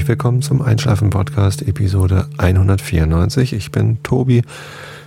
[0.00, 3.52] herzlich willkommen zum Einschlafen Podcast Episode 194.
[3.52, 4.40] Ich bin Tobi.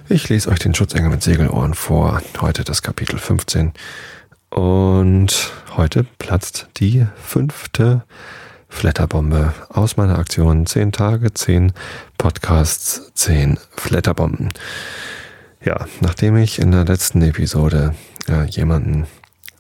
[0.07, 2.21] Ich lese euch den Schutzengel mit Segelohren vor.
[2.39, 3.73] Heute das Kapitel 15.
[4.51, 8.03] Und heute platzt die fünfte
[8.69, 11.73] Flatterbombe aus meiner Aktion 10 Tage, 10
[12.19, 14.49] Podcasts, 10 Flatterbomben.
[15.65, 17.95] Ja, nachdem ich in der letzten Episode
[18.29, 19.07] äh, jemanden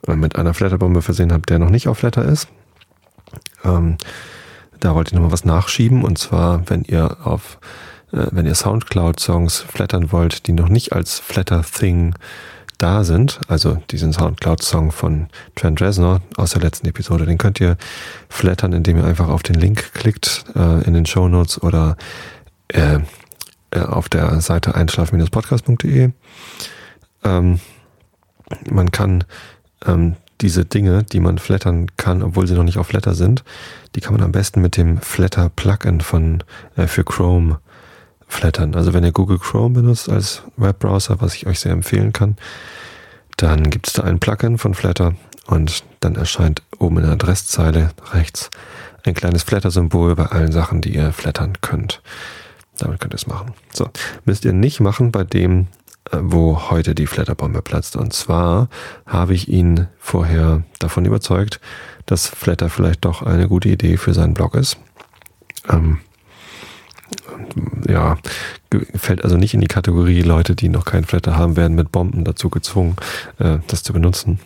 [0.05, 2.49] mit einer Flatterbombe versehen habe, der noch nicht auf Flatter ist,
[3.65, 3.97] ähm,
[4.83, 7.57] da wollte ich nochmal was nachschieben und zwar, wenn ihr auf,
[8.11, 12.15] äh, wenn ihr Soundcloud-Songs flattern wollt, die noch nicht als Flatter-Thing
[12.77, 17.77] da sind, also diesen Soundcloud-Song von Trent Reznor aus der letzten Episode, den könnt ihr
[18.27, 21.95] flattern, indem ihr einfach auf den Link klickt äh, in den Show Notes oder
[22.67, 22.99] äh,
[23.71, 26.11] äh, auf der Seite einschlafen-podcast.de.
[27.23, 27.59] Ähm,
[28.69, 29.23] man kann
[29.85, 33.43] ähm, diese Dinge, die man flattern kann, obwohl sie noch nicht auf Flatter sind,
[33.95, 36.43] die kann man am besten mit dem Flatter Plugin von
[36.75, 37.59] äh, für Chrome
[38.27, 38.75] flattern.
[38.75, 42.37] Also wenn ihr Google Chrome benutzt als Webbrowser, was ich euch sehr empfehlen kann,
[43.37, 45.15] dann gibt es da ein Plugin von Flatter
[45.47, 48.51] und dann erscheint oben in der Adresszeile rechts
[49.05, 52.01] ein kleines Flatter-Symbol bei allen Sachen, die ihr flattern könnt.
[52.77, 53.53] Damit könnt ihr es machen.
[53.71, 53.89] So,
[54.25, 55.67] müsst ihr nicht machen bei dem
[56.21, 57.95] wo heute die Flatterbombe platzt.
[57.95, 58.69] Und zwar
[59.05, 61.59] habe ich ihn vorher davon überzeugt,
[62.05, 64.77] dass Flatter vielleicht doch eine gute Idee für seinen Blog ist.
[65.69, 65.99] Ähm,
[67.87, 68.17] ja,
[68.95, 72.23] fällt also nicht in die Kategorie Leute, die noch keinen Flatter haben, werden mit Bomben
[72.23, 72.95] dazu gezwungen,
[73.39, 74.39] äh, das zu benutzen,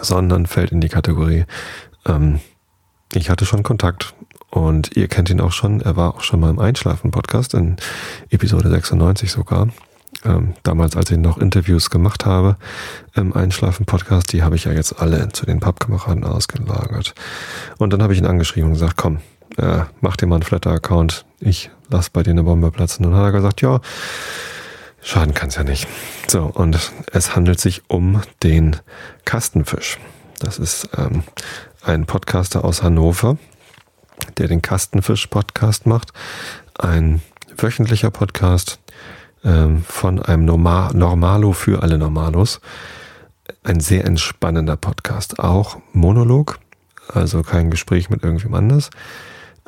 [0.00, 1.44] sondern fällt in die Kategorie,
[2.06, 2.40] ähm,
[3.14, 4.14] ich hatte schon Kontakt
[4.50, 7.76] und ihr kennt ihn auch schon, er war auch schon mal im Einschlafen-Podcast in
[8.30, 9.68] Episode 96 sogar
[10.24, 12.56] ähm, damals, als ich noch Interviews gemacht habe
[13.14, 17.14] im Einschlafen-Podcast, die habe ich ja jetzt alle zu den Pappkameraden ausgelagert.
[17.78, 19.18] Und dann habe ich ihn angeschrieben und gesagt, komm,
[19.56, 23.04] äh, mach dir mal einen Flatter-Account, ich lass bei dir eine Bombe platzen.
[23.04, 23.80] Und dann hat er gesagt, ja,
[25.02, 25.86] schaden kann es ja nicht.
[26.26, 28.76] So, und es handelt sich um den
[29.24, 29.98] Kastenfisch.
[30.40, 31.22] Das ist ähm,
[31.82, 33.36] ein Podcaster aus Hannover,
[34.38, 36.12] der den Kastenfisch-Podcast macht.
[36.78, 37.22] Ein
[37.56, 38.78] wöchentlicher Podcast,
[39.86, 42.60] von einem Norma Normalo für alle Normalos.
[43.62, 45.38] Ein sehr entspannender Podcast.
[45.38, 46.58] Auch Monolog,
[47.12, 48.90] also kein Gespräch mit irgendwem anders.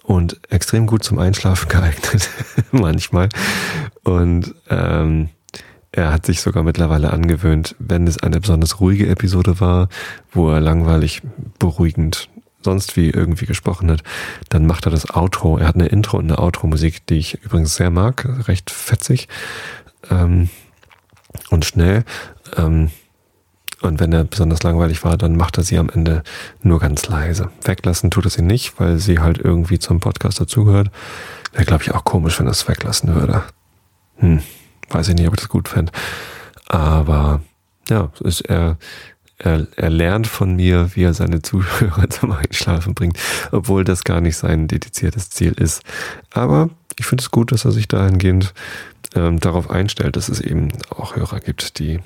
[0.03, 2.31] Und extrem gut zum Einschlafen geeignet,
[2.73, 3.29] manchmal.
[4.03, 5.29] Und ähm,
[5.93, 9.89] er hat sich sogar mittlerweile angewöhnt, wenn es eine besonders ruhige Episode war,
[10.31, 11.23] wo er langweilig,
[11.59, 12.29] beruhigend
[12.67, 14.03] sonst wie irgendwie gesprochen hat,
[14.51, 15.57] dann macht er das Outro.
[15.57, 19.29] Er hat eine Intro und eine Outro-Musik, die ich übrigens sehr mag, recht fetzig
[20.11, 20.51] ähm,
[21.51, 22.05] und schnell.
[22.57, 22.91] Ähm,
[23.83, 26.23] und wenn er besonders langweilig war, dann macht er sie am Ende
[26.63, 27.51] nur ganz leise.
[27.63, 30.91] Weglassen tut er sie nicht, weil sie halt irgendwie zum Podcast dazugehört.
[31.53, 33.43] Wäre, glaube ich, auch komisch, wenn er es weglassen würde.
[34.17, 34.43] Hm,
[34.91, 35.93] weiß ich nicht, ob ich das gut fände.
[36.67, 37.41] Aber
[37.89, 38.77] ja, ist er
[39.39, 43.19] er, er lernt von mir, wie er seine Zuhörer zum Einschlafen bringt,
[43.53, 45.83] obwohl das gar nicht sein dediziertes Ziel ist.
[46.31, 48.55] Aber ich finde es gut, dass er sich dahingehend
[49.15, 52.01] ähm, darauf einstellt, dass es eben auch Hörer gibt, die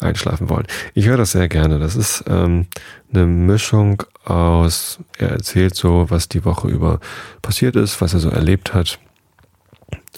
[0.00, 0.66] einschlafen wollen.
[0.94, 1.78] Ich höre das sehr gerne.
[1.78, 2.66] Das ist ähm,
[3.12, 7.00] eine Mischung aus, er erzählt so, was die Woche über
[7.42, 8.98] passiert ist, was er so erlebt hat,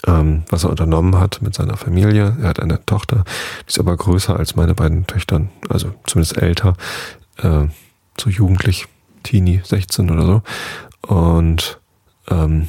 [0.07, 2.37] ähm, was er unternommen hat mit seiner Familie.
[2.41, 3.23] Er hat eine Tochter,
[3.65, 6.75] die ist aber größer als meine beiden Töchtern, also zumindest älter,
[7.37, 7.67] äh,
[8.19, 8.87] so jugendlich,
[9.23, 10.41] Teenie, 16 oder so.
[11.13, 11.79] Und
[12.29, 12.67] ähm,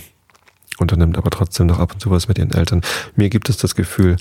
[0.78, 2.82] unternimmt aber trotzdem noch ab und zu was mit ihren Eltern.
[3.16, 4.16] Mir gibt es das Gefühl,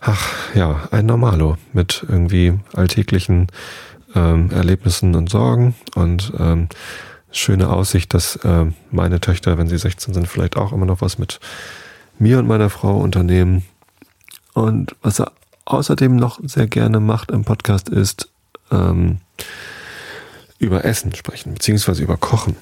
[0.00, 3.48] ach ja, ein Normalo mit irgendwie alltäglichen
[4.14, 6.68] ähm, Erlebnissen und Sorgen und ähm,
[7.30, 11.18] schöne Aussicht, dass äh, meine Töchter, wenn sie 16 sind, vielleicht auch immer noch was
[11.18, 11.40] mit
[12.18, 13.64] mir und meiner Frau unternehmen.
[14.54, 15.32] Und was er
[15.64, 18.28] außerdem noch sehr gerne macht im Podcast ist
[18.70, 19.18] ähm,
[20.58, 22.56] über Essen sprechen, beziehungsweise über Kochen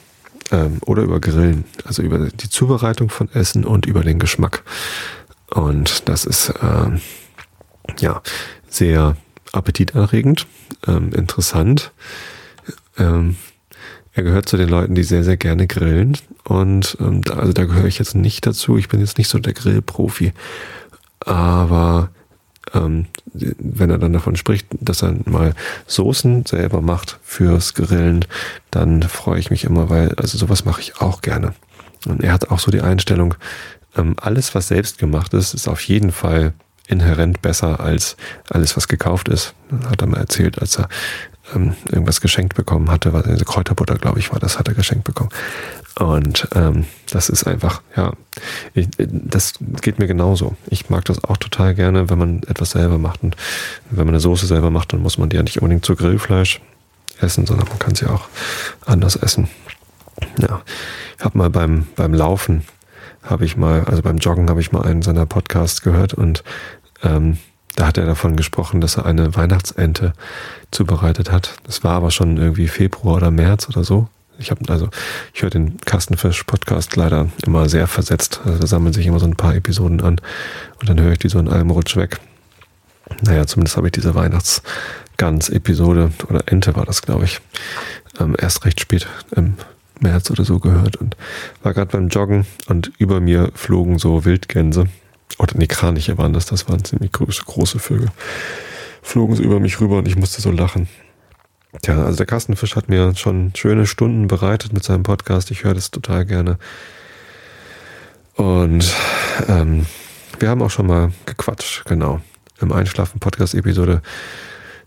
[0.50, 4.62] ähm, oder über Grillen, also über die Zubereitung von Essen und über den Geschmack.
[5.50, 7.00] Und das ist ähm,
[7.98, 8.20] ja
[8.68, 9.16] sehr
[9.52, 10.46] appetitanregend,
[10.86, 11.92] ähm, interessant.
[12.98, 13.36] Ähm,
[14.16, 16.16] er gehört zu den Leuten, die sehr, sehr gerne grillen.
[16.44, 18.78] Und ähm, da, also da gehöre ich jetzt nicht dazu.
[18.78, 20.32] Ich bin jetzt nicht so der Grillprofi.
[21.20, 22.08] Aber
[22.72, 25.52] ähm, wenn er dann davon spricht, dass er mal
[25.86, 28.24] Soßen selber macht fürs Grillen,
[28.70, 31.52] dann freue ich mich immer, weil, also sowas mache ich auch gerne.
[32.06, 33.34] Und er hat auch so die Einstellung,
[33.98, 36.54] ähm, alles, was selbst gemacht ist, ist auf jeden Fall
[36.88, 38.16] inhärent besser als
[38.48, 39.54] alles, was gekauft ist.
[39.90, 40.88] Hat er mal erzählt, als er
[41.54, 45.04] ähm, irgendwas geschenkt bekommen hatte, was also Kräuterbutter, glaube ich, war, das hat er geschenkt
[45.04, 45.30] bekommen.
[45.98, 48.12] Und ähm, das ist einfach, ja,
[48.74, 50.56] ich, das geht mir genauso.
[50.68, 53.22] Ich mag das auch total gerne, wenn man etwas selber macht.
[53.22, 53.36] Und
[53.90, 56.60] wenn man eine Soße selber macht, dann muss man die ja nicht unbedingt zu Grillfleisch
[57.20, 58.28] essen, sondern man kann sie auch
[58.84, 59.48] anders essen.
[60.38, 60.62] Ja,
[61.18, 62.64] ich habe mal beim, beim Laufen,
[63.22, 66.44] habe ich mal, also beim Joggen habe ich mal einen seiner Podcasts gehört und
[67.02, 67.38] ähm,
[67.76, 70.14] da hat er davon gesprochen, dass er eine Weihnachtsente
[70.70, 71.54] zubereitet hat.
[71.64, 74.08] Das war aber schon irgendwie Februar oder März oder so.
[74.38, 74.88] Ich habe also,
[75.32, 78.40] ich höre den Kastenfisch-Podcast leider immer sehr versetzt.
[78.44, 80.20] Also da sammeln sich immer so ein paar Episoden an
[80.80, 82.18] und dann höre ich die so in einem Rutsch weg.
[83.22, 87.40] Naja, zumindest habe ich diese Weihnachtsgans-Episode oder Ente war das, glaube ich,
[88.18, 89.54] ähm, erst recht spät im
[90.00, 91.16] März oder so gehört und
[91.62, 94.88] war gerade beim Joggen und über mir flogen so Wildgänse.
[95.38, 98.08] Oder nee, Kraniche waren das, das waren ziemlich große, große Vögel.
[99.02, 100.88] Flogen so über mich rüber und ich musste so lachen.
[101.82, 105.50] Tja, also der Kastenfisch hat mir schon schöne Stunden bereitet mit seinem Podcast.
[105.50, 106.58] Ich höre das total gerne.
[108.34, 108.92] Und
[109.48, 109.86] ähm,
[110.38, 112.20] wir haben auch schon mal gequatscht, genau.
[112.60, 114.02] Im Einschlafen-Podcast-Episode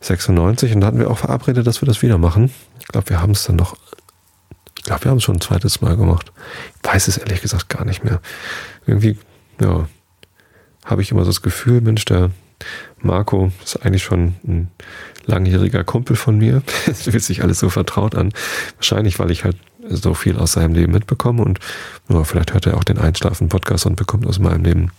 [0.01, 0.73] 96.
[0.73, 2.51] Und da hatten wir auch verabredet, dass wir das wieder machen.
[2.79, 3.75] Ich glaube, wir haben es dann noch.
[4.77, 6.31] Ich glaube, wir haben es schon ein zweites Mal gemacht.
[6.81, 8.21] Ich weiß es ehrlich gesagt gar nicht mehr.
[8.85, 9.17] Irgendwie,
[9.61, 9.87] ja,
[10.85, 12.31] habe ich immer so das Gefühl, Mensch, der
[13.01, 14.71] Marco ist eigentlich schon ein
[15.25, 16.61] langjähriger Kumpel von mir.
[16.87, 18.33] Es fühlt sich alles so vertraut an.
[18.75, 21.59] Wahrscheinlich, weil ich halt so viel aus seinem Leben mitbekomme und
[22.09, 24.91] ja, vielleicht hört er auch den Einschlafen-Podcast und bekommt aus meinem Leben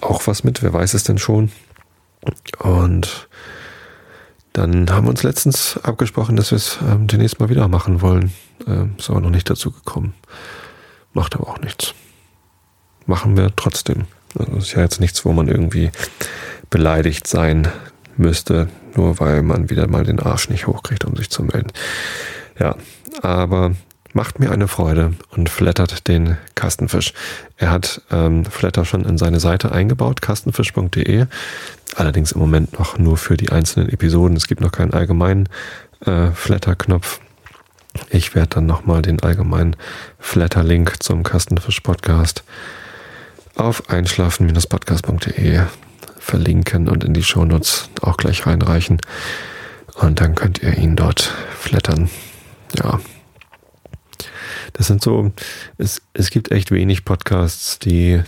[0.00, 0.62] auch was mit.
[0.62, 1.50] Wer weiß es denn schon?
[2.58, 3.28] Und
[4.52, 8.32] dann haben wir uns letztens abgesprochen, dass wir es ähm, demnächst mal wieder machen wollen.
[8.66, 10.14] Ähm, ist aber noch nicht dazu gekommen.
[11.14, 11.94] Macht aber auch nichts.
[13.06, 14.04] Machen wir trotzdem.
[14.38, 15.90] Also ist ja jetzt nichts, wo man irgendwie
[16.70, 17.68] beleidigt sein
[18.16, 21.72] müsste, nur weil man wieder mal den Arsch nicht hochkriegt, um sich zu melden.
[22.58, 22.76] Ja,
[23.22, 23.72] aber
[24.14, 27.14] macht mir eine Freude und flattert den Kastenfisch.
[27.56, 31.26] Er hat ähm, Flatter schon in seine Seite eingebaut, kastenfisch.de.
[31.96, 34.36] Allerdings im Moment noch nur für die einzelnen Episoden.
[34.36, 35.48] Es gibt noch keinen allgemeinen
[36.04, 37.20] äh, Flatter-Knopf.
[38.10, 39.76] Ich werde dann nochmal den allgemeinen
[40.18, 42.42] Flatter-Link zum Kastenfisch-Podcast
[43.56, 45.62] auf einschlafen-podcast.de
[46.18, 48.98] verlinken und in die Shownotes auch gleich reinreichen.
[49.94, 52.08] Und dann könnt ihr ihn dort flattern.
[52.76, 53.00] Ja.
[54.72, 55.32] Das sind so,
[55.78, 58.22] es, es gibt echt wenig Podcasts, die,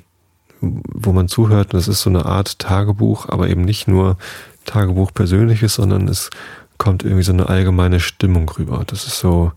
[0.61, 1.73] wo man zuhört.
[1.73, 4.19] Das ist so eine Art Tagebuch, aber eben nicht nur
[4.67, 6.31] Tagebuch Persönliches, sondern es
[6.79, 8.83] kommt irgendwie so eine allgemeine Stimmung rüber.
[8.87, 9.53] Das ist so,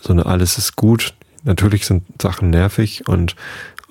[0.00, 1.14] so eine alles ist gut.
[1.42, 3.34] Natürlich sind Sachen nervig und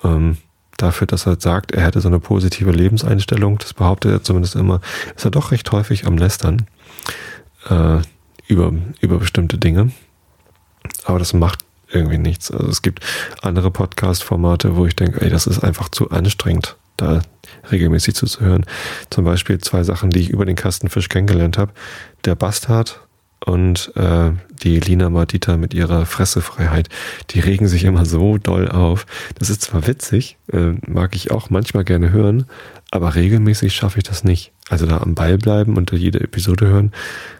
[0.02, 0.38] ähm,
[0.76, 4.80] dafür, dass er sagt, er hätte so eine positive Lebenseinstellung, das behauptet er zumindest immer,
[5.16, 6.66] ist er doch recht häufig am Lästern
[7.68, 7.98] äh,
[8.46, 9.90] über, über bestimmte Dinge.
[11.04, 12.50] Aber das macht irgendwie nichts.
[12.50, 13.04] Also es gibt
[13.42, 17.22] andere Podcast-Formate, wo ich denke, ey, das ist einfach zu anstrengend, da
[17.70, 18.66] regelmäßig zuzuhören.
[19.10, 21.72] Zum Beispiel zwei Sachen, die ich über den Kastenfisch kennengelernt habe.
[22.24, 23.00] Der Bastard
[23.44, 24.30] und äh,
[24.62, 26.88] die Lina Mardita mit ihrer Fressefreiheit,
[27.30, 29.06] die regen sich immer so doll auf.
[29.38, 32.46] Das ist zwar witzig, äh, mag ich auch manchmal gerne hören,
[32.90, 34.52] aber regelmäßig schaffe ich das nicht.
[34.70, 36.92] Also da am Ball bleiben und jede Episode hören,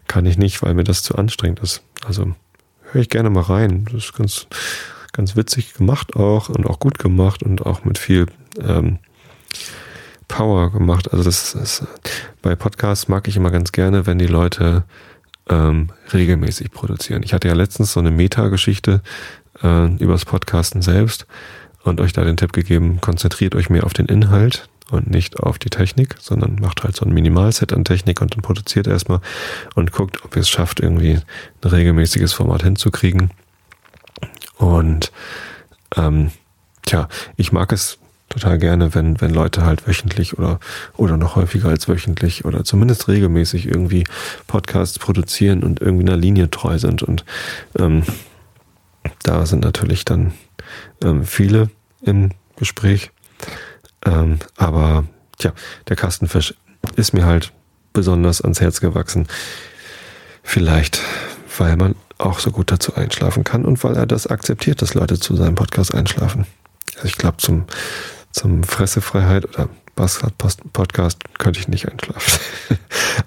[0.06, 1.82] kann ich nicht, weil mir das zu anstrengend ist.
[2.06, 2.34] Also
[2.92, 3.86] höre ich gerne mal rein.
[3.86, 4.46] Das ist ganz,
[5.12, 8.26] ganz witzig gemacht auch und auch gut gemacht und auch mit viel
[8.60, 8.98] ähm,
[10.28, 11.12] Power gemacht.
[11.12, 11.86] Also das ist
[12.42, 14.84] bei Podcasts mag ich immer ganz gerne, wenn die Leute
[15.48, 17.22] ähm, regelmäßig produzieren.
[17.22, 19.02] Ich hatte ja letztens so eine Meta-Geschichte
[19.62, 21.26] äh, übers Podcasten selbst
[21.82, 25.58] und euch da den Tipp gegeben, konzentriert euch mehr auf den Inhalt und nicht auf
[25.58, 29.20] die Technik, sondern macht halt so ein Minimalset an Technik und dann produziert erstmal
[29.74, 31.20] und guckt, ob ihr es schafft, irgendwie
[31.62, 33.30] ein regelmäßiges Format hinzukriegen.
[34.56, 35.12] Und
[35.96, 36.30] ähm,
[36.82, 37.98] tja, ich mag es
[38.34, 40.58] total gerne, wenn, wenn Leute halt wöchentlich oder,
[40.96, 44.04] oder noch häufiger als wöchentlich oder zumindest regelmäßig irgendwie
[44.46, 47.02] Podcasts produzieren und irgendwie einer Linie treu sind.
[47.02, 47.24] Und
[47.78, 48.02] ähm,
[49.22, 50.34] da sind natürlich dann
[51.02, 51.70] ähm, viele
[52.02, 53.10] im Gespräch.
[54.04, 55.04] Ähm, aber
[55.38, 55.52] tja,
[55.88, 56.54] der Kastenfisch
[56.96, 57.52] ist mir halt
[57.92, 59.28] besonders ans Herz gewachsen.
[60.42, 61.00] Vielleicht,
[61.56, 65.18] weil man auch so gut dazu einschlafen kann und weil er das akzeptiert, dass Leute
[65.18, 66.46] zu seinem Podcast einschlafen.
[66.96, 67.64] Also ich glaube, zum
[68.34, 72.40] zum Fressefreiheit oder Bastard-Podcast könnte ich nicht einschlafen.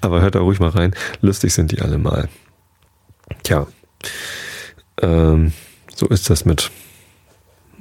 [0.01, 0.93] Aber hört da ruhig mal rein.
[1.21, 2.27] Lustig sind die alle mal.
[3.43, 3.67] Tja,
[5.01, 5.53] ähm,
[5.95, 6.71] so ist das mit,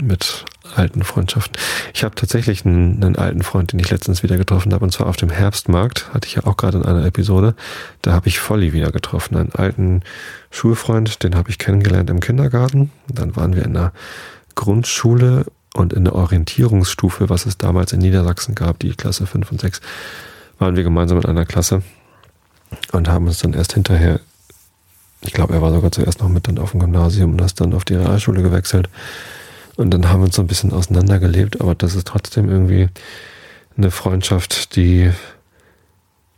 [0.01, 0.45] mit
[0.77, 1.57] alten Freundschaften.
[1.95, 5.09] Ich habe tatsächlich einen, einen, alten Freund, den ich letztens wieder getroffen habe, und zwar
[5.09, 7.57] auf dem Herbstmarkt, hatte ich ja auch gerade in einer Episode.
[8.03, 10.03] Da habe ich Volli wieder getroffen, einen alten
[10.51, 12.93] Schulfreund, den habe ich kennengelernt im Kindergarten.
[13.09, 13.93] Dann waren wir in der
[14.55, 19.61] Grundschule und in der Orientierungsstufe, was es damals in Niedersachsen gab, die Klasse 5 und
[19.61, 19.81] 6,
[20.59, 21.83] waren wir gemeinsam in einer Klasse
[22.93, 24.21] und haben uns dann erst hinterher,
[25.21, 27.75] ich glaube, er war sogar zuerst noch mit dann auf dem Gymnasium und ist dann
[27.75, 28.89] auf die Realschule gewechselt.
[29.77, 32.89] Und dann haben wir uns so ein bisschen auseinandergelebt, aber das ist trotzdem irgendwie
[33.77, 35.11] eine Freundschaft, die,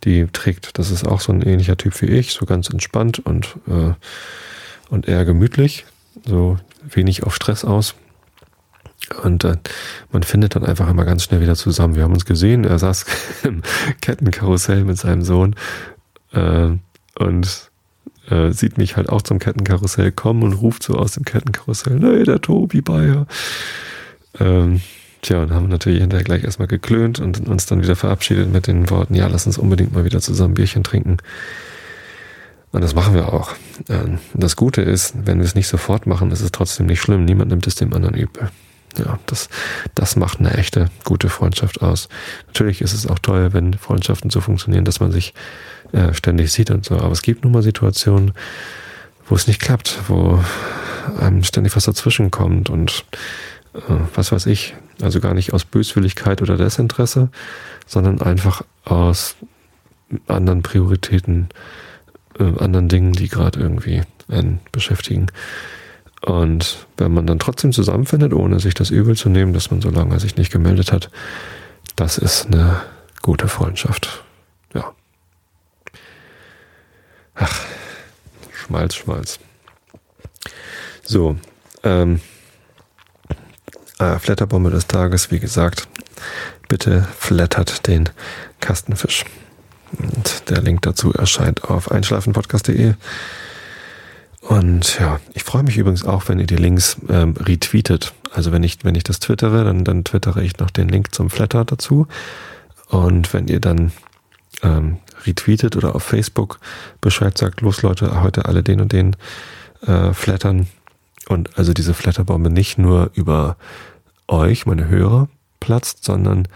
[0.03, 0.77] die trägt.
[0.77, 3.93] Das ist auch so ein ähnlicher Typ wie ich, so ganz entspannt und, äh,
[4.89, 5.85] und eher gemütlich,
[6.25, 7.95] so wenig auf Stress aus.
[9.23, 9.57] Und äh,
[10.11, 11.95] man findet dann einfach immer ganz schnell wieder zusammen.
[11.95, 13.05] Wir haben uns gesehen, er saß
[13.43, 13.61] im
[14.01, 15.55] Kettenkarussell mit seinem Sohn
[16.33, 16.69] äh,
[17.17, 17.69] und
[18.29, 22.23] äh, sieht mich halt auch zum Kettenkarussell kommen und ruft so aus dem Kettenkarussell, nee,
[22.23, 23.25] der Tobi Bayer.
[24.39, 24.81] Ähm,
[25.21, 28.89] tja, und haben natürlich hinterher gleich erstmal geklönt und uns dann wieder verabschiedet mit den
[28.89, 31.17] Worten, ja, lass uns unbedingt mal wieder zusammen Bierchen trinken.
[32.71, 33.53] Und das machen wir auch.
[33.89, 37.25] Ähm, das Gute ist, wenn wir es nicht sofort machen, ist es trotzdem nicht schlimm.
[37.25, 38.51] Niemand nimmt es dem anderen übel.
[38.97, 39.49] Ja, das,
[39.95, 42.09] das macht eine echte gute Freundschaft aus.
[42.47, 45.33] Natürlich ist es auch toll, wenn Freundschaften so funktionieren, dass man sich
[45.91, 46.95] äh, ständig sieht und so.
[46.97, 48.33] Aber es gibt nun mal Situationen,
[49.27, 50.43] wo es nicht klappt, wo
[51.19, 53.05] einem ständig was dazwischen kommt und
[53.73, 53.79] äh,
[54.15, 54.75] was weiß ich.
[55.01, 57.29] Also gar nicht aus Böswilligkeit oder Desinteresse,
[57.85, 59.35] sondern einfach aus
[60.27, 61.49] anderen Prioritäten,
[62.37, 65.27] äh, anderen Dingen, die gerade irgendwie einen beschäftigen.
[66.21, 69.89] Und wenn man dann trotzdem zusammenfindet, ohne sich das übel zu nehmen, dass man so
[69.89, 71.09] lange sich nicht gemeldet hat,
[71.95, 72.81] das ist eine
[73.21, 74.23] gute Freundschaft.
[74.73, 74.93] Ja.
[77.35, 77.65] Ach,
[78.53, 79.39] Schmalz, Schmalz.
[81.03, 81.37] So,
[81.83, 82.19] ähm,
[83.99, 85.87] äh, Flatterbombe des Tages, wie gesagt,
[86.67, 88.09] bitte flattert den
[88.59, 89.25] Kastenfisch.
[89.97, 92.93] Und der Link dazu erscheint auf einschlafenpodcast.de.
[94.49, 98.15] Und ja, ich freue mich übrigens auch, wenn ihr die Links ähm, retweetet.
[98.33, 101.29] Also wenn ich, wenn ich das twittere, dann, dann twittere ich noch den Link zum
[101.29, 102.07] Flatter dazu.
[102.87, 103.91] Und wenn ihr dann
[104.63, 106.59] ähm, retweetet oder auf Facebook
[106.99, 109.15] Bescheid sagt, los Leute, heute alle den und den
[109.85, 110.65] äh, flattern.
[111.27, 113.55] Und also diese Flatterbombe nicht nur über
[114.27, 115.29] euch, meine Hörer,
[115.59, 116.47] platzt, sondern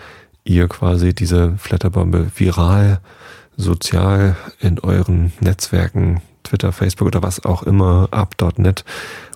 [0.44, 3.02] ihr quasi diese Flatterbombe viral,
[3.56, 8.84] sozial in euren Netzwerken Twitter, Facebook oder was auch immer, up.net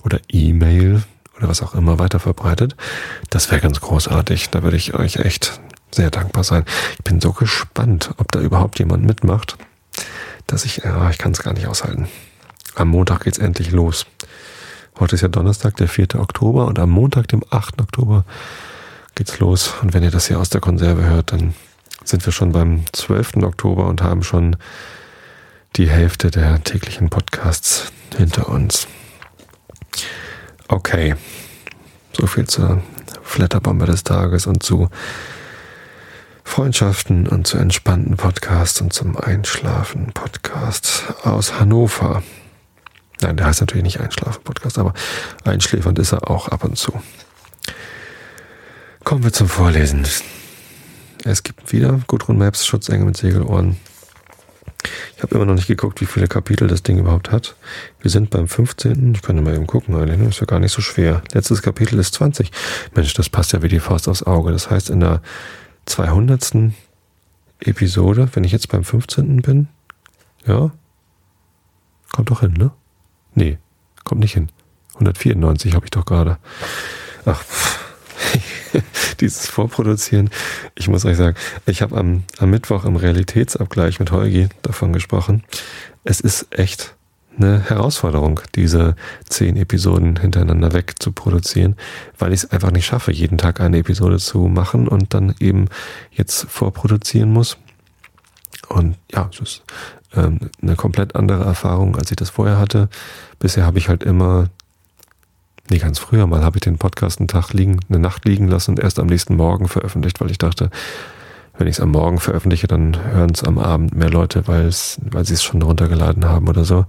[0.04, 1.04] oder E-Mail
[1.38, 2.76] oder was auch immer weiter verbreitet.
[3.30, 4.50] Das wäre ganz großartig.
[4.50, 5.60] Da würde ich euch echt
[5.92, 6.66] sehr dankbar sein.
[6.98, 9.58] Ich bin so gespannt, ob da überhaupt jemand mitmacht,
[10.48, 12.08] dass ich, ja, ich kann es gar nicht aushalten.
[12.76, 14.06] Am Montag geht's endlich los.
[15.00, 16.16] Heute ist ja Donnerstag, der 4.
[16.16, 17.82] Oktober und am Montag, dem 8.
[17.82, 18.26] Oktober
[19.16, 19.74] geht's los.
[19.82, 21.54] Und wenn ihr das hier aus der Konserve hört, dann
[22.04, 23.38] sind wir schon beim 12.
[23.44, 24.56] Oktober und haben schon
[25.76, 28.88] die Hälfte der täglichen Podcasts hinter uns.
[30.68, 31.16] Okay,
[32.14, 32.82] so viel zur
[33.22, 34.90] Flatterbombe des Tages und zu
[36.44, 42.24] Freundschaften und zu entspannten Podcasts und zum Einschlafen Podcast aus Hannover.
[43.22, 44.94] Nein, der heißt natürlich nicht Einschlafen Podcast, aber
[45.44, 46.94] einschläfernd ist er auch ab und zu.
[49.04, 50.08] Kommen wir zum Vorlesen.
[51.24, 53.78] Es gibt wieder Gudrun Maps Schutzengel mit Segelohren
[55.16, 57.56] ich habe immer noch nicht geguckt, wie viele Kapitel das Ding überhaupt hat.
[58.02, 59.16] Wir sind beim 15.
[59.16, 60.20] Ich könnte mal eben gucken, eigentlich.
[60.30, 61.22] Ist ja gar nicht so schwer.
[61.34, 62.52] Letztes Kapitel ist 20.
[62.96, 64.52] Mensch, das passt ja wie die Faust aufs Auge.
[64.52, 65.22] Das heißt, in der
[65.86, 66.74] 200.
[67.60, 69.42] Episode, wenn ich jetzt beim 15.
[69.42, 69.68] bin,
[70.46, 70.72] ja,
[72.12, 72.72] kommt doch hin, ne?
[73.34, 73.58] Nee,
[74.04, 74.50] kommt nicht hin.
[74.94, 76.38] 194 habe ich doch gerade.
[77.26, 77.87] Ach, pff.
[79.20, 80.30] dieses Vorproduzieren.
[80.76, 85.44] Ich muss euch sagen, ich habe am, am Mittwoch im Realitätsabgleich mit Holgi davon gesprochen.
[86.04, 86.96] Es ist echt
[87.38, 88.96] eine Herausforderung, diese
[89.26, 91.76] zehn Episoden hintereinander weg zu produzieren,
[92.18, 95.68] weil ich es einfach nicht schaffe, jeden Tag eine Episode zu machen und dann eben
[96.12, 97.58] jetzt vorproduzieren muss.
[98.70, 99.64] Und ja, es ist
[100.16, 102.90] ähm, eine komplett andere Erfahrung, als ich das vorher hatte.
[103.40, 104.50] Bisher habe ich halt immer
[105.70, 108.72] nee, ganz früher mal habe ich den Podcast einen Tag liegen, eine Nacht liegen lassen
[108.72, 110.70] und erst am nächsten Morgen veröffentlicht, weil ich dachte,
[111.58, 115.34] wenn ich es am Morgen veröffentliche, dann hören es am Abend mehr Leute, weil sie
[115.34, 116.86] es schon runtergeladen haben oder so.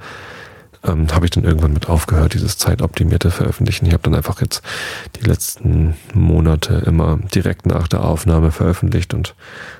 [0.84, 3.86] Ähm, habe ich dann irgendwann mit aufgehört, dieses zeitoptimierte Veröffentlichen.
[3.86, 4.62] Ich habe dann einfach jetzt
[5.16, 9.34] die letzten Monate immer direkt nach der Aufnahme veröffentlicht und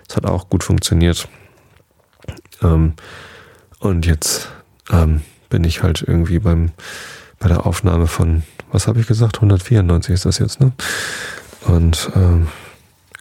[0.09, 1.29] es hat auch gut funktioniert.
[2.63, 2.95] Ähm,
[3.79, 4.51] und jetzt
[4.91, 6.73] ähm, bin ich halt irgendwie beim
[7.39, 9.37] bei der Aufnahme von was habe ich gesagt?
[9.37, 10.73] 194 ist das jetzt, ne?
[11.67, 12.49] Und ähm,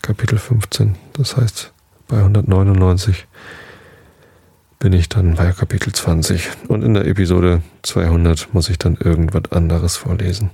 [0.02, 1.74] Kapitel 15, das heißt
[2.08, 3.28] bei 199
[4.80, 6.50] bin ich dann bei Kapitel 20.
[6.68, 10.52] Und in der Episode 200 muss ich dann irgendwas anderes vorlesen.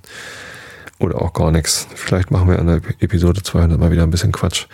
[1.00, 1.88] Oder auch gar nichts.
[1.96, 4.68] Vielleicht machen wir an der Episode 200 mal wieder ein bisschen Quatsch.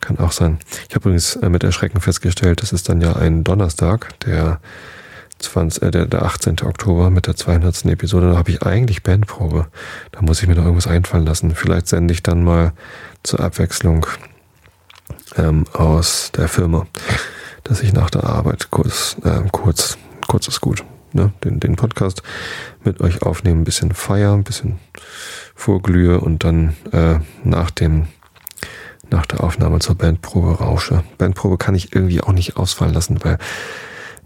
[0.00, 0.58] Kann auch sein.
[0.88, 4.60] Ich habe übrigens äh, mit Erschrecken festgestellt, das ist dann ja ein Donnerstag, der,
[5.44, 6.62] 20, äh, der, der 18.
[6.62, 7.86] Oktober mit der 200.
[7.86, 8.30] Episode.
[8.30, 9.66] Da habe ich eigentlich Bandprobe.
[10.12, 11.54] Da muss ich mir noch irgendwas einfallen lassen.
[11.54, 12.72] Vielleicht sende ich dann mal
[13.22, 14.06] zur Abwechslung
[15.36, 16.86] ähm, aus der Firma,
[17.64, 19.98] dass ich nach der Arbeit kurz, äh, kurz,
[20.28, 22.22] kurz ist gut, ne, den, den Podcast
[22.84, 24.78] mit euch aufnehmen, ein bisschen feier, ein bisschen
[25.54, 28.08] vorglühe und dann äh, nach dem
[29.10, 31.04] nach der Aufnahme zur Bandprobe rausche.
[31.18, 33.38] Bandprobe kann ich irgendwie auch nicht ausfallen lassen, weil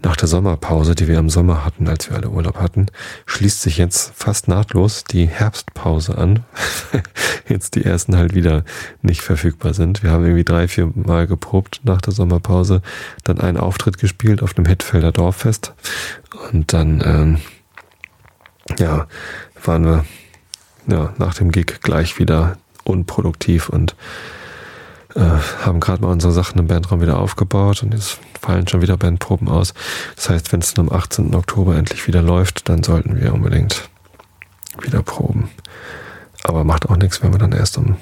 [0.01, 2.87] nach der Sommerpause, die wir im Sommer hatten, als wir alle Urlaub hatten,
[3.25, 6.45] schließt sich jetzt fast nahtlos die Herbstpause an.
[7.49, 8.63] jetzt die ersten halt wieder
[9.01, 10.03] nicht verfügbar sind.
[10.03, 12.81] Wir haben irgendwie drei, vier Mal geprobt nach der Sommerpause,
[13.23, 15.73] dann einen Auftritt gespielt auf einem Hitfelder Dorffest
[16.51, 17.37] und dann, ähm,
[18.77, 19.07] ja,
[19.63, 20.05] waren wir
[20.87, 23.95] ja, nach dem Gig gleich wieder unproduktiv und
[25.19, 28.97] äh, haben gerade mal unsere Sachen im Bandraum wieder aufgebaut und jetzt fallen schon wieder
[28.97, 29.73] Bandproben aus.
[30.15, 31.35] Das heißt, wenn es am 18.
[31.35, 33.89] Oktober endlich wieder läuft, dann sollten wir unbedingt
[34.81, 35.49] wieder proben.
[36.43, 37.97] Aber macht auch nichts, wenn wir dann erst um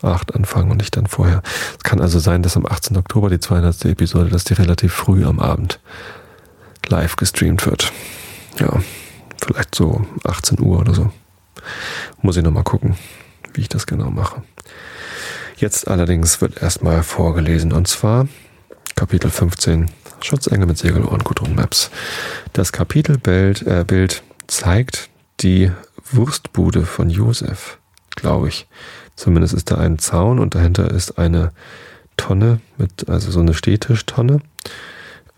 [0.00, 1.42] 8 anfangen und nicht dann vorher.
[1.76, 2.96] Es kann also sein, dass am 18.
[2.96, 3.84] Oktober die 200.
[3.84, 5.78] Episode, dass die relativ früh am Abend
[6.88, 7.92] live gestreamt wird.
[8.58, 8.80] Ja,
[9.44, 11.10] vielleicht so 18 Uhr oder so.
[12.22, 12.96] Muss ich nochmal gucken,
[13.52, 14.42] wie ich das genau mache.
[15.56, 18.28] Jetzt allerdings wird erstmal vorgelesen und zwar
[18.96, 19.90] Kapitel 15
[20.20, 21.90] Schutzengel mit Segelohren Gudrun Maps.
[22.52, 25.08] Das Kapitelbild äh, Bild zeigt
[25.40, 25.70] die
[26.10, 27.78] Wurstbude von Josef,
[28.10, 28.66] glaube ich.
[29.16, 31.52] Zumindest ist da ein Zaun und dahinter ist eine
[32.16, 34.40] Tonne mit, also so eine Stehtischtonne.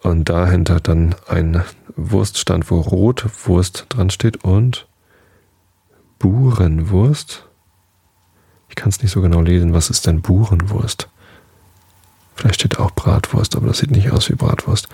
[0.02, 1.64] Und dahinter dann ein
[1.96, 4.86] Wurststand, wo Rotwurst dran steht und
[6.18, 7.46] Burenwurst.
[8.74, 9.72] Ich kann es nicht so genau lesen.
[9.72, 11.08] Was ist denn Burenwurst?
[12.34, 14.88] Vielleicht steht auch Bratwurst, aber das sieht nicht aus wie Bratwurst.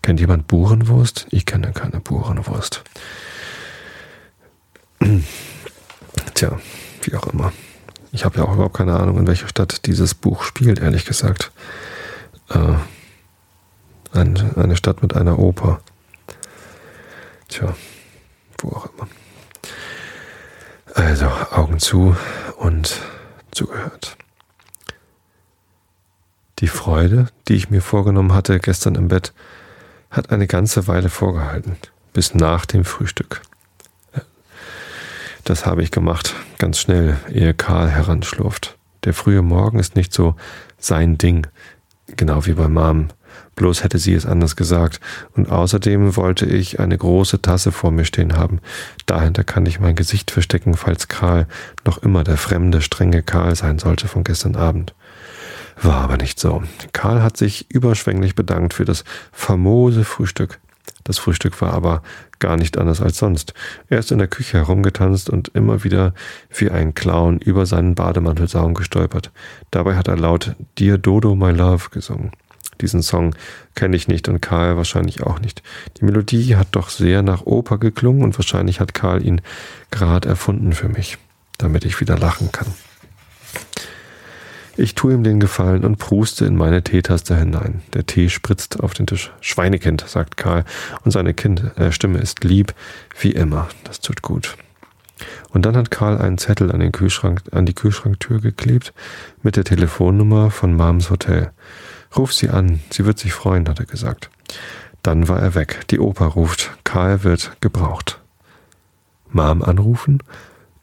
[0.00, 1.26] Kennt jemand Burenwurst?
[1.28, 2.82] Ich kenne keine Burenwurst.
[6.34, 6.58] Tja,
[7.02, 7.52] wie auch immer.
[8.10, 11.52] Ich habe ja auch überhaupt keine Ahnung, in welcher Stadt dieses Buch spielt, ehrlich gesagt.
[12.48, 12.76] Äh,
[14.18, 15.82] ein, eine Stadt mit einer Oper.
[17.48, 17.76] Tja,
[18.62, 19.06] wo auch immer.
[20.94, 22.16] Also Augen zu
[22.56, 23.00] und
[23.50, 24.16] zugehört.
[26.60, 29.32] Die Freude, die ich mir vorgenommen hatte gestern im Bett,
[30.10, 31.76] hat eine ganze Weile vorgehalten,
[32.12, 33.42] bis nach dem Frühstück.
[35.42, 38.78] Das habe ich gemacht, ganz schnell, ehe Karl heranschlurft.
[39.02, 40.36] Der frühe Morgen ist nicht so
[40.78, 41.46] sein Ding,
[42.06, 43.08] genau wie bei Mom.
[43.56, 45.00] Bloß hätte sie es anders gesagt.
[45.34, 48.60] Und außerdem wollte ich eine große Tasse vor mir stehen haben.
[49.06, 51.46] Dahinter kann ich mein Gesicht verstecken, falls Karl
[51.84, 54.94] noch immer der fremde, strenge Karl sein sollte von gestern Abend.
[55.80, 56.62] War aber nicht so.
[56.92, 60.60] Karl hat sich überschwänglich bedankt für das famose Frühstück.
[61.02, 62.02] Das Frühstück war aber
[62.38, 63.52] gar nicht anders als sonst.
[63.88, 66.14] Er ist in der Küche herumgetanzt und immer wieder
[66.54, 69.30] wie ein Clown über seinen Bademantelsaum gestolpert.
[69.70, 72.32] Dabei hat er laut Dear Dodo My Love gesungen.
[72.80, 73.34] Diesen Song
[73.74, 75.62] kenne ich nicht und Karl wahrscheinlich auch nicht.
[75.98, 79.40] Die Melodie hat doch sehr nach Oper geklungen und wahrscheinlich hat Karl ihn
[79.90, 81.18] gerade erfunden für mich,
[81.58, 82.68] damit ich wieder lachen kann.
[84.76, 87.82] Ich tue ihm den Gefallen und pruste in meine Teetaste hinein.
[87.92, 89.30] Der Tee spritzt auf den Tisch.
[89.40, 90.64] Schweinekind, sagt Karl,
[91.04, 92.74] und seine kind, äh, Stimme ist lieb,
[93.20, 93.68] wie immer.
[93.84, 94.56] Das tut gut.
[95.50, 98.92] Und dann hat Karl einen Zettel an, den Kühlschrank, an die Kühlschranktür geklebt
[99.42, 101.52] mit der Telefonnummer von Mams Hotel.
[102.16, 104.30] Ruf sie an, sie wird sich freuen, hat er gesagt.
[105.02, 105.86] Dann war er weg.
[105.90, 106.70] Die Oper ruft.
[106.84, 108.20] Karl wird gebraucht.
[109.30, 110.22] Mom anrufen?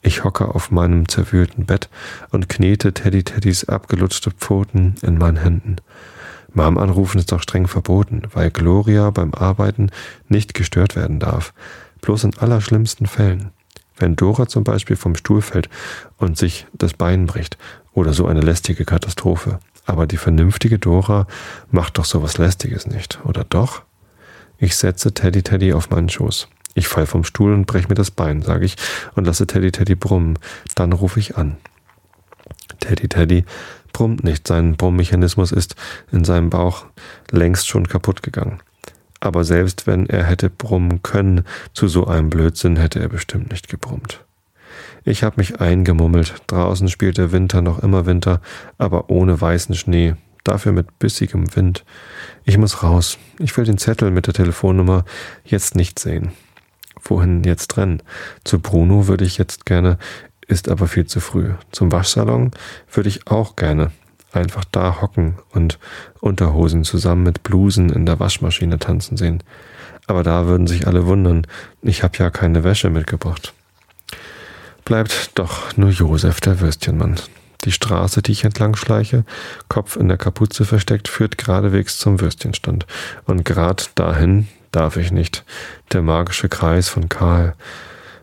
[0.02, 1.88] Ich hocke auf meinem zerwühlten Bett
[2.30, 5.76] und knete Teddy Teddys abgelutschte Pfoten in meinen Händen.
[6.52, 9.90] Mom anrufen ist doch streng verboten, weil Gloria beim Arbeiten
[10.28, 11.54] nicht gestört werden darf.
[12.02, 13.50] Bloß in allerschlimmsten Fällen.
[13.96, 15.68] Wenn Dora zum Beispiel vom Stuhl fällt
[16.16, 17.56] und sich das Bein bricht
[17.92, 19.60] oder so eine lästige Katastrophe.
[19.84, 21.26] Aber die vernünftige Dora
[21.70, 23.82] macht doch sowas Lästiges nicht, oder doch?
[24.58, 26.48] Ich setze Teddy Teddy auf meinen Schoß.
[26.74, 28.76] Ich fall vom Stuhl und brech mir das Bein, sage ich,
[29.14, 30.38] und lasse Teddy Teddy brummen.
[30.74, 31.56] Dann rufe ich an.
[32.80, 33.44] Teddy Teddy
[33.92, 34.48] brummt nicht.
[34.48, 35.76] Sein Brummmechanismus ist
[36.10, 36.86] in seinem Bauch
[37.30, 38.60] längst schon kaputt gegangen.
[39.20, 43.68] Aber selbst wenn er hätte brummen können, zu so einem Blödsinn hätte er bestimmt nicht
[43.68, 44.24] gebrummt.
[45.04, 46.34] Ich habe mich eingemummelt.
[46.46, 48.40] Draußen spielt der Winter noch immer Winter,
[48.78, 51.84] aber ohne weißen Schnee, dafür mit bissigem Wind.
[52.44, 53.18] Ich muss raus.
[53.38, 55.04] Ich will den Zettel mit der Telefonnummer
[55.44, 56.32] jetzt nicht sehen.
[57.02, 58.02] Wohin jetzt rennen?
[58.44, 59.98] Zu Bruno würde ich jetzt gerne,
[60.46, 61.50] ist aber viel zu früh.
[61.72, 62.52] Zum Waschsalon
[62.92, 63.90] würde ich auch gerne.
[64.32, 65.78] Einfach da hocken und
[66.20, 69.42] Unterhosen zusammen mit Blusen in der Waschmaschine tanzen sehen.
[70.06, 71.46] Aber da würden sich alle wundern,
[71.82, 73.52] ich habe ja keine Wäsche mitgebracht.
[74.84, 77.16] Bleibt doch nur Josef, der Würstchenmann.
[77.64, 79.24] Die Straße, die ich entlang schleiche,
[79.68, 82.86] Kopf in der Kapuze versteckt, führt geradewegs zum Würstchenstand.
[83.24, 85.44] Und grad dahin darf ich nicht.
[85.92, 87.54] Der magische Kreis von Karl.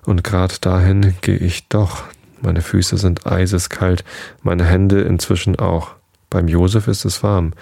[0.05, 2.03] Und grad dahin gehe ich doch.
[2.41, 4.03] Meine Füße sind eiseskalt,
[4.43, 5.95] meine Hände inzwischen auch.
[6.29, 7.53] Beim Josef ist es warm.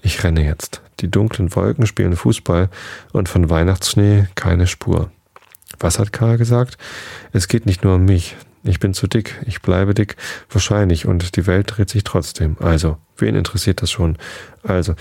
[0.00, 0.80] Ich renne jetzt.
[1.00, 2.68] Die dunklen Wolken spielen Fußball
[3.12, 5.10] und von Weihnachtsschnee keine Spur.
[5.78, 6.76] Was hat Karl gesagt?
[7.32, 8.36] Es geht nicht nur um mich.
[8.64, 10.16] Ich bin zu dick, ich bleibe dick,
[10.50, 12.56] wahrscheinlich, und die Welt dreht sich trotzdem.
[12.60, 14.18] Also, wen interessiert das schon?
[14.62, 14.94] Also,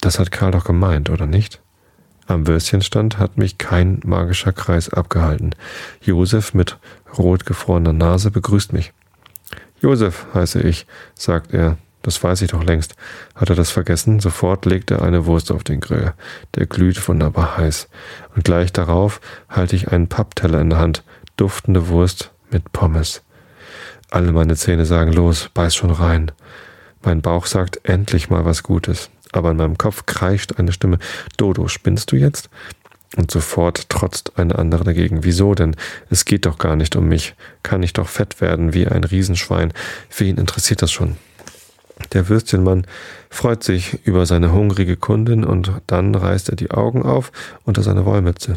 [0.00, 1.60] das hat Karl doch gemeint, oder nicht?
[2.26, 5.54] Am Würstchenstand hat mich kein magischer Kreis abgehalten.
[6.00, 6.78] Josef mit
[7.18, 8.92] rot gefrorener Nase begrüßt mich.
[9.80, 11.76] Josef heiße ich, sagt er.
[12.04, 12.96] Das weiß ich doch längst.
[13.34, 14.20] Hat er das vergessen?
[14.20, 16.12] Sofort legt er eine Wurst auf den Grill.
[16.54, 17.88] Der glüht wunderbar heiß.
[18.36, 21.02] Und gleich darauf halte ich einen Pappteller in der Hand.
[21.38, 23.22] Duftende Wurst mit Pommes.
[24.10, 26.30] Alle meine Zähne sagen los, beiß schon rein.
[27.02, 29.08] Mein Bauch sagt endlich mal was Gutes.
[29.32, 30.98] Aber in meinem Kopf kreischt eine Stimme.
[31.38, 32.50] Dodo, spinnst du jetzt?
[33.16, 35.24] Und sofort trotzt eine andere dagegen.
[35.24, 35.74] Wieso denn?
[36.10, 37.34] Es geht doch gar nicht um mich.
[37.62, 39.72] Kann ich doch fett werden wie ein Riesenschwein.
[40.14, 41.16] Wen interessiert das schon?
[42.12, 42.86] Der Würstchenmann
[43.30, 47.32] freut sich über seine hungrige Kundin und dann reißt er die Augen auf
[47.64, 48.54] unter seine Wollmütze.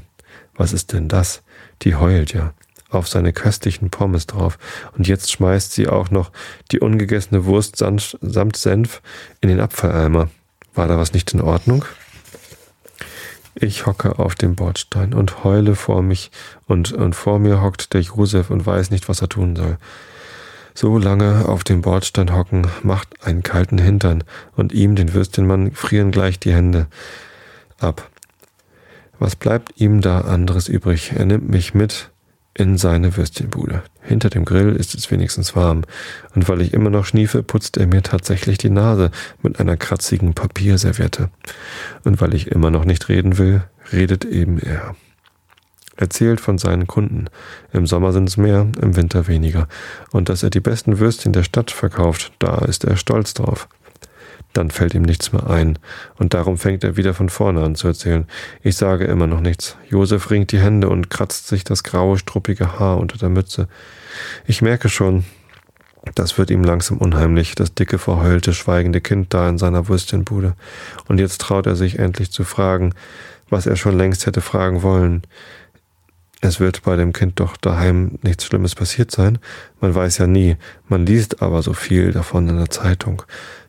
[0.55, 1.43] Was ist denn das?
[1.83, 2.53] Die heult ja
[2.89, 4.57] auf seine köstlichen Pommes drauf.
[4.97, 6.31] Und jetzt schmeißt sie auch noch
[6.71, 9.01] die ungegessene Wurst samt Senf
[9.41, 10.29] in den Abfalleimer.
[10.73, 11.85] War da was nicht in Ordnung?
[13.55, 16.31] Ich hocke auf dem Bordstein und heule vor mich
[16.67, 19.77] und, und vor mir hockt der Josef und weiß nicht, was er tun soll.
[20.79, 24.23] So lange auf dem Bordstein hocken macht einen kalten Hintern
[24.55, 26.85] und ihm, den Würstchenmann, frieren gleich die Hände
[27.79, 28.11] ab.
[29.17, 31.13] Was bleibt ihm da anderes übrig?
[31.15, 32.11] Er nimmt mich mit
[32.53, 33.81] in seine Würstchenbude.
[34.03, 35.81] Hinter dem Grill ist es wenigstens warm,
[36.35, 39.09] und weil ich immer noch schniefe, putzt er mir tatsächlich die Nase
[39.41, 41.31] mit einer kratzigen Papierserviette.
[42.03, 44.95] Und weil ich immer noch nicht reden will, redet eben er
[45.97, 47.25] erzählt von seinen Kunden.
[47.73, 49.67] Im Sommer sind es mehr, im Winter weniger.
[50.11, 53.67] Und dass er die besten Würstchen der Stadt verkauft, da ist er stolz drauf.
[54.53, 55.77] Dann fällt ihm nichts mehr ein,
[56.15, 58.25] und darum fängt er wieder von vorne an zu erzählen.
[58.63, 59.75] Ich sage immer noch nichts.
[59.89, 63.67] Josef ringt die Hände und kratzt sich das graue, struppige Haar unter der Mütze.
[64.45, 65.25] Ich merke schon,
[66.15, 70.55] das wird ihm langsam unheimlich, das dicke, verheulte, schweigende Kind da in seiner Würstchenbude.
[71.07, 72.93] Und jetzt traut er sich endlich zu fragen,
[73.49, 75.23] was er schon längst hätte fragen wollen.
[76.41, 79.39] Es wird bei dem Kind doch daheim nichts Schlimmes passiert sein.
[79.81, 80.57] Man weiß ja nie.
[80.87, 83.23] Man liest aber so viel davon in der Zeitung.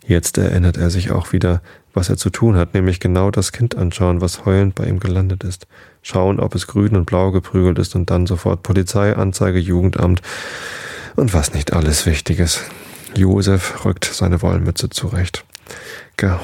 [0.06, 1.62] Jetzt erinnert er sich auch wieder,
[1.94, 5.44] was er zu tun hat, nämlich genau das Kind anschauen, was heulend bei ihm gelandet
[5.44, 5.66] ist.
[6.02, 10.22] Schauen, ob es grün und blau geprügelt ist und dann sofort Polizei, Anzeige, Jugendamt
[11.16, 12.62] und was nicht alles Wichtiges.
[13.14, 15.44] Josef rückt seine Wollmütze zurecht.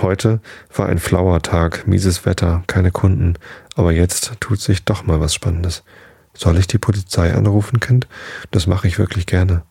[0.02, 0.40] Heute
[0.74, 3.34] war ein flauer Tag, mieses Wetter, keine Kunden,
[3.74, 5.82] aber jetzt tut sich doch mal was Spannendes.
[6.34, 8.06] Soll ich die Polizei anrufen, Kind?
[8.50, 9.62] Das mache ich wirklich gerne.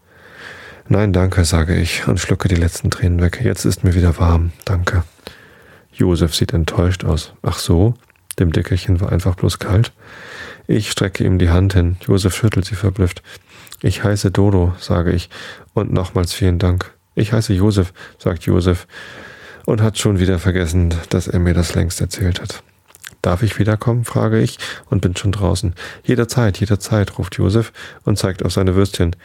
[0.87, 3.41] Nein, danke, sage ich und schlucke die letzten Tränen weg.
[3.43, 4.51] Jetzt ist mir wieder warm.
[4.65, 5.03] Danke.
[5.93, 7.33] Josef sieht enttäuscht aus.
[7.41, 7.93] Ach so?
[8.39, 9.91] Dem Dickerchen war einfach bloß kalt.
[10.67, 11.97] Ich strecke ihm die Hand hin.
[12.07, 13.21] Josef schüttelt sie verblüfft.
[13.81, 15.29] Ich heiße Dodo, sage ich,
[15.73, 16.93] und nochmals vielen Dank.
[17.15, 18.87] Ich heiße Josef, sagt Josef,
[19.65, 22.63] und hat schon wieder vergessen, dass er mir das längst erzählt hat.
[23.23, 24.03] Darf ich wiederkommen?
[24.03, 24.59] frage ich
[24.89, 25.73] und bin schon draußen.
[26.03, 27.71] Jederzeit, jederzeit, ruft Josef
[28.03, 29.15] und zeigt auf seine Würstchen.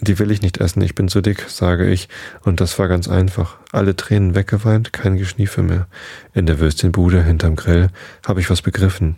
[0.00, 2.08] Die will ich nicht essen, ich bin zu dick, sage ich,
[2.42, 3.58] und das war ganz einfach.
[3.70, 5.86] Alle Tränen weggeweint, kein Geschniefe mehr.
[6.34, 7.90] In der Würstchenbude hinterm Grill
[8.26, 9.14] habe ich was begriffen.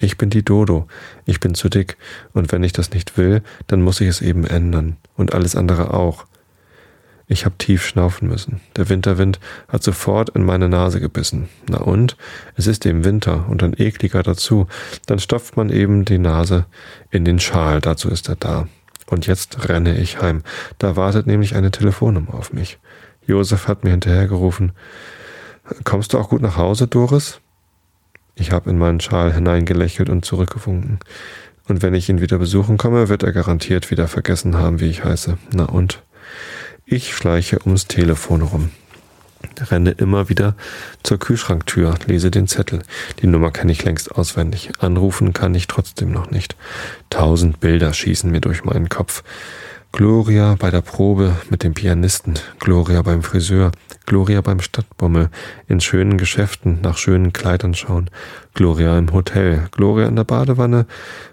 [0.00, 0.88] Ich bin die Dodo,
[1.26, 1.98] ich bin zu dick,
[2.32, 5.92] und wenn ich das nicht will, dann muss ich es eben ändern, und alles andere
[5.92, 6.24] auch.
[7.28, 8.60] Ich habe tief schnaufen müssen.
[8.76, 11.48] Der Winterwind hat sofort in meine Nase gebissen.
[11.68, 12.16] Na und?
[12.54, 14.68] Es ist eben Winter und ein ekliger dazu.
[15.06, 16.66] Dann stopft man eben die Nase
[17.10, 18.68] in den Schal, dazu ist er da.
[19.06, 20.42] Und jetzt renne ich heim.
[20.78, 22.78] Da wartet nämlich eine Telefonnummer auf mich.
[23.26, 24.72] Josef hat mir hinterhergerufen.
[25.82, 27.40] Kommst du auch gut nach Hause, Doris?
[28.36, 31.00] Ich habe in meinen Schal hineingelächelt und zurückgewunken.
[31.66, 35.02] Und wenn ich ihn wieder besuchen komme, wird er garantiert wieder vergessen haben, wie ich
[35.02, 35.38] heiße.
[35.52, 36.02] Na und?
[36.88, 38.70] Ich schleiche ums Telefon rum.
[39.58, 40.54] Renne immer wieder
[41.02, 42.84] zur Kühlschranktür, lese den Zettel.
[43.20, 44.70] Die Nummer kenne ich längst auswendig.
[44.78, 46.54] Anrufen kann ich trotzdem noch nicht.
[47.10, 49.24] Tausend Bilder schießen mir durch meinen Kopf.
[49.90, 53.72] Gloria bei der Probe mit dem Pianisten, Gloria beim Friseur,
[54.04, 55.30] Gloria beim Stadtbummel,
[55.66, 58.10] in schönen Geschäften nach schönen Kleidern schauen,
[58.54, 60.86] Gloria im Hotel, Gloria in der Badewanne,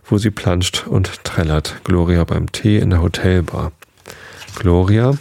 [0.04, 3.72] wo sie planscht und trällert, Gloria beim Tee in der Hotelbar.
[4.56, 5.14] Gloria,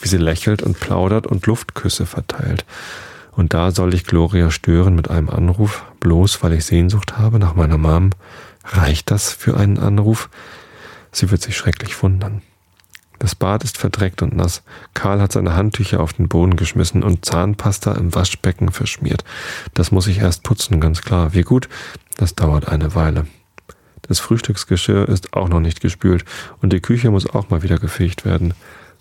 [0.00, 2.64] wie sie lächelt und plaudert und Luftküsse verteilt.
[3.32, 7.54] Und da soll ich Gloria stören mit einem Anruf, bloß weil ich Sehnsucht habe nach
[7.54, 8.10] meiner Mom.
[8.64, 10.30] Reicht das für einen Anruf?
[11.12, 12.42] Sie wird sich schrecklich wundern.
[13.18, 14.62] Das Bad ist verdreckt und nass.
[14.94, 19.24] Karl hat seine Handtücher auf den Boden geschmissen und Zahnpasta im Waschbecken verschmiert.
[19.74, 21.32] Das muss ich erst putzen, ganz klar.
[21.32, 21.68] Wie gut,
[22.16, 23.26] das dauert eine Weile.
[24.02, 26.24] Das Frühstücksgeschirr ist auch noch nicht gespült
[26.60, 28.54] und die Küche muss auch mal wieder gefegt werden.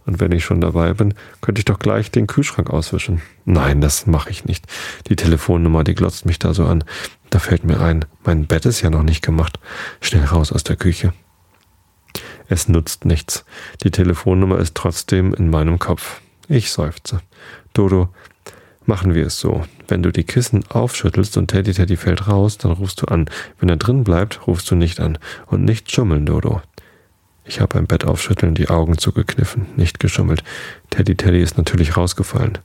[0.05, 3.21] Und wenn ich schon dabei bin, könnte ich doch gleich den Kühlschrank auswischen.
[3.45, 4.65] Nein, das mache ich nicht.
[5.09, 6.83] Die Telefonnummer, die glotzt mich da so an.
[7.31, 9.59] Da fällt mir ein, mein Bett ist ja noch nicht gemacht.
[10.01, 11.13] Schnell raus aus der Küche.
[12.47, 13.45] Es nutzt nichts.
[13.83, 16.21] Die Telefonnummer ist trotzdem in meinem Kopf.
[16.47, 17.21] Ich seufze.
[17.73, 18.09] Dodo,
[18.85, 19.65] machen wir es so.
[19.87, 23.29] Wenn du die Kissen aufschüttelst und Teddy Teddy fällt raus, dann rufst du an.
[23.59, 25.17] Wenn er drin bleibt, rufst du nicht an.
[25.47, 26.61] Und nicht schummeln, Dodo.
[27.45, 30.43] Ich habe beim Bett aufschütteln die Augen zugekniffen, nicht geschummelt.
[30.89, 32.57] Teddy Teddy ist natürlich rausgefallen.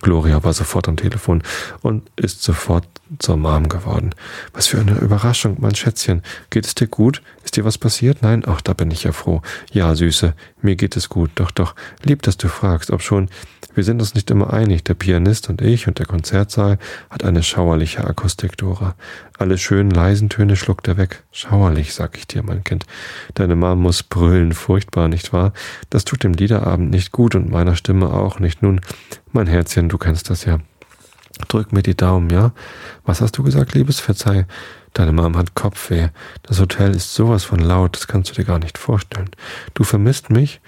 [0.00, 1.42] Gloria war sofort am Telefon
[1.82, 2.86] und ist sofort
[3.18, 4.14] zur Mom geworden.
[4.52, 6.22] Was für eine Überraschung, mein Schätzchen.
[6.50, 7.22] Geht es dir gut?
[7.44, 8.22] Ist dir was passiert?
[8.22, 8.44] Nein?
[8.46, 9.42] Ach, da bin ich ja froh.
[9.72, 11.30] Ja, Süße, mir geht es gut.
[11.34, 13.28] Doch, doch, lieb, dass du fragst, ob schon.
[13.74, 14.84] Wir sind uns nicht immer einig.
[14.84, 18.94] Der Pianist und ich und der Konzertsaal hat eine schauerliche Akustik, Dora.
[19.38, 21.22] Alle schönen leisen Töne schluckt er weg.
[21.32, 22.86] Schauerlich, sag ich dir, mein Kind.
[23.34, 25.52] Deine Mom muss brüllen, furchtbar, nicht wahr?
[25.88, 28.62] Das tut dem Liederabend nicht gut und meiner Stimme auch nicht.
[28.62, 28.80] Nun,
[29.32, 30.58] mein Herzchen, du kennst das ja.
[31.48, 32.52] Drück mir die Daumen, ja?
[33.04, 34.00] Was hast du gesagt, Liebes?
[34.00, 34.46] Verzeih.
[34.92, 36.08] Deine Mom hat Kopfweh.
[36.42, 39.30] Das Hotel ist sowas von laut, das kannst du dir gar nicht vorstellen.
[39.74, 40.60] Du vermisst mich?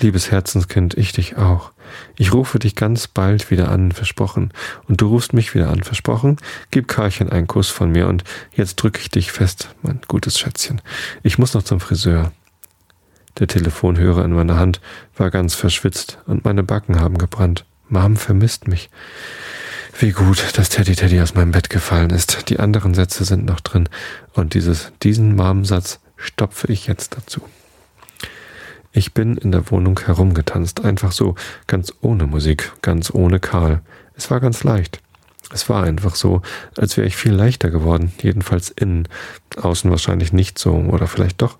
[0.00, 1.72] Liebes Herzenskind, ich dich auch.
[2.16, 4.52] Ich rufe dich ganz bald wieder an, versprochen.
[4.86, 6.36] Und du rufst mich wieder an, versprochen.
[6.70, 10.82] Gib Karlchen einen Kuss von mir und jetzt drücke ich dich fest, mein gutes Schätzchen.
[11.22, 12.32] Ich muss noch zum Friseur.
[13.38, 14.80] Der Telefonhörer in meiner Hand
[15.16, 17.64] war ganz verschwitzt und meine Backen haben gebrannt.
[17.88, 18.90] Mom vermisst mich.
[20.00, 22.48] Wie gut, dass Teddy Teddy aus meinem Bett gefallen ist.
[22.48, 23.86] Die anderen Sätze sind noch drin.
[24.32, 27.42] Und dieses, diesen Marmensatz stopfe ich jetzt dazu.
[28.92, 31.34] Ich bin in der Wohnung herumgetanzt, einfach so,
[31.66, 33.82] ganz ohne Musik, ganz ohne Karl.
[34.16, 35.02] Es war ganz leicht.
[35.52, 36.40] Es war einfach so,
[36.78, 39.06] als wäre ich viel leichter geworden, jedenfalls innen,
[39.60, 41.58] außen wahrscheinlich nicht so, oder vielleicht doch.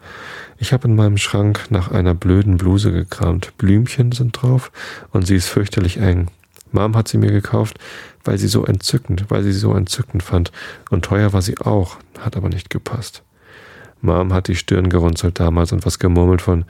[0.57, 3.53] Ich habe in meinem Schrank nach einer blöden Bluse gekramt.
[3.59, 4.73] Blümchen sind drauf
[5.11, 6.31] und sie ist fürchterlich eng.
[6.73, 7.79] Mom hat sie mir gekauft,
[8.25, 10.53] weil sie so entzückend, weil sie so entzückend fand.
[10.91, 13.23] Und teuer war sie auch, hat aber nicht gepasst.
[14.01, 16.65] Mom hat die Stirn gerunzelt damals und was gemurmelt von,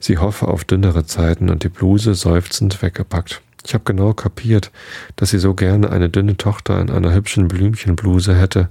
[0.00, 3.42] sie hoffe auf dünnere Zeiten und die Bluse seufzend weggepackt.
[3.64, 4.72] Ich habe genau kapiert,
[5.16, 8.68] dass sie so gerne eine dünne Tochter in einer hübschen Blümchenbluse hätte.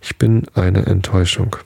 [0.00, 1.56] Ich bin eine Enttäuschung.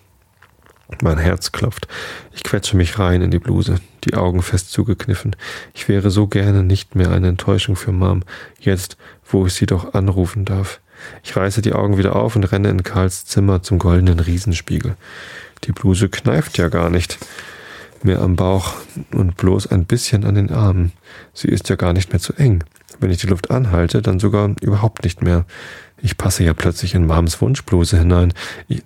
[1.03, 1.89] Mein Herz klopft.
[2.33, 5.37] Ich quetsche mich rein in die Bluse, die Augen fest zugekniffen.
[5.75, 8.23] Ich wäre so gerne nicht mehr eine Enttäuschung für Mom,
[8.61, 10.81] jetzt, wo ich sie doch anrufen darf.
[11.23, 14.97] Ich reiße die Augen wieder auf und renne in Karls Zimmer zum goldenen Riesenspiegel.
[15.65, 17.19] Die Bluse kneift ja gar nicht
[18.03, 18.75] mehr am Bauch
[19.13, 20.93] und bloß ein bisschen an den Armen.
[21.35, 22.65] Sie ist ja gar nicht mehr zu eng.
[22.99, 25.45] Wenn ich die Luft anhalte, dann sogar überhaupt nicht mehr.
[26.03, 28.33] Ich passe ja plötzlich in Mams Wunschbluse hinein.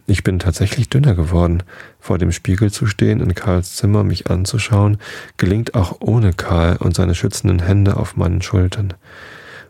[0.06, 1.62] Ich bin tatsächlich dünner geworden.
[2.00, 4.98] Vor dem Spiegel zu stehen, in Karls Zimmer mich anzuschauen,
[5.36, 8.94] gelingt auch ohne Karl und seine schützenden Hände auf meinen Schultern.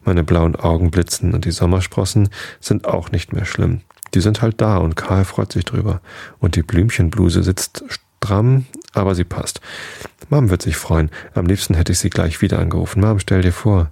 [0.04, 2.28] Meine blauen Augen blitzen und die Sommersprossen
[2.61, 3.80] sind auch nicht mehr schlimm.
[4.14, 6.00] Die sind halt da und Karl freut sich drüber.
[6.38, 9.61] Und die Blümchenbluse sitzt stramm, aber sie passt.
[10.30, 11.11] Mom wird sich freuen.
[11.35, 13.00] Am liebsten hätte ich sie gleich wieder angerufen.
[13.00, 13.90] Mom, stell dir vor.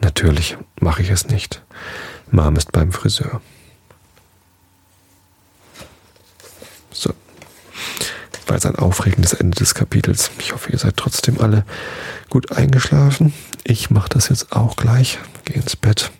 [0.00, 1.62] Natürlich mache ich es nicht.
[2.34, 3.40] Mom ist beim Friseur.
[6.90, 7.14] So.
[8.32, 10.32] Das war jetzt ein aufregendes Ende des Kapitels.
[10.40, 11.64] Ich hoffe, ihr seid trotzdem alle
[12.30, 13.32] gut eingeschlafen.
[13.62, 15.20] Ich mache das jetzt auch gleich.
[15.44, 16.10] Gehe ins Bett.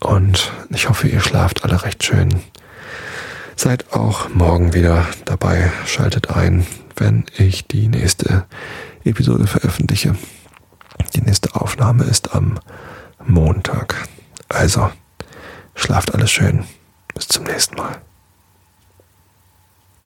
[0.00, 2.42] Und ich hoffe, ihr schlaft alle recht schön.
[3.54, 5.70] Seid auch morgen wieder dabei.
[5.86, 8.46] Schaltet ein, wenn ich die nächste
[9.04, 10.16] Episode veröffentliche.
[11.14, 12.58] Die nächste Aufnahme ist am
[13.24, 14.08] Montag.
[14.48, 14.90] Also,
[15.78, 16.64] schlaft alles schön.
[17.14, 18.02] Bis zum nächsten Mal.